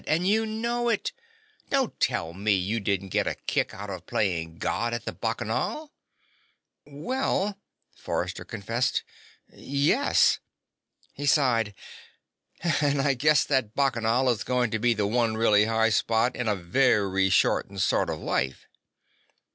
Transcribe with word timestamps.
"And 0.07 0.27
you 0.27 0.47
know 0.47 0.89
it. 0.89 1.11
Don't 1.69 1.99
tell 1.99 2.33
me 2.33 2.53
you 2.55 2.79
didn't 2.79 3.09
get 3.09 3.27
a 3.27 3.35
kick 3.35 3.71
out 3.71 3.91
of 3.91 4.07
playing 4.07 4.57
God 4.57 4.95
at 4.95 5.05
the 5.05 5.11
Bacchanal." 5.11 5.91
"Well," 6.87 7.59
Forrester 7.95 8.43
confessed, 8.43 9.03
"yes." 9.53 10.39
He 11.13 11.27
sighed. 11.27 11.75
"And 12.63 12.99
I 12.99 13.13
guess 13.13 13.43
that 13.43 13.75
Bacchanal 13.75 14.31
is 14.31 14.43
going 14.43 14.71
to 14.71 14.79
be 14.79 14.95
the 14.95 15.05
one 15.05 15.37
really 15.37 15.65
high 15.65 15.89
spot 15.91 16.35
in 16.35 16.47
a 16.47 16.55
very 16.55 17.29
shortened 17.29 17.83
sort 17.83 18.09
of 18.09 18.17
life." 18.19 18.65